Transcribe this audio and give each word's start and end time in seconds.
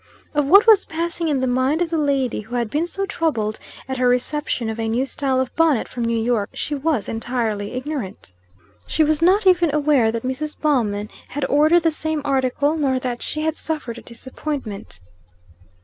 Of 0.33 0.49
what 0.49 0.65
was 0.65 0.87
passing 0.87 1.27
in 1.27 1.41
the 1.41 1.45
mind 1.45 1.79
of 1.79 1.91
the 1.91 1.97
lady 1.99 2.41
who 2.41 2.55
had 2.55 2.71
been 2.71 2.87
so 2.87 3.05
troubled 3.05 3.59
at 3.87 3.97
her 3.97 4.07
reception 4.07 4.67
of 4.67 4.79
a 4.79 4.87
new 4.87 5.05
style 5.05 5.39
of 5.39 5.55
bonnet 5.55 5.87
from 5.87 6.05
New 6.05 6.17
York, 6.17 6.49
she 6.53 6.73
was 6.73 7.07
entirely 7.07 7.73
ignorant. 7.73 8.33
She 8.87 9.03
was 9.03 9.21
not 9.21 9.45
even 9.45 9.71
aware 9.75 10.11
that 10.11 10.23
Mrs. 10.23 10.59
Ballman 10.59 11.11
had 11.27 11.45
ordered 11.45 11.83
the 11.83 11.91
same 11.91 12.23
article, 12.25 12.75
nor 12.77 12.97
that 12.97 13.21
she 13.21 13.41
had 13.43 13.55
suffered 13.55 13.99
a 13.99 14.01
disappointment. 14.01 14.99